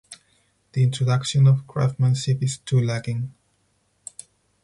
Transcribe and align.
The 0.71 0.81
introduction 0.81 1.45
of 1.45 1.67
craftsmanship 1.67 2.41
is 2.41 2.57
too 2.57 2.81
lacking. 2.81 3.35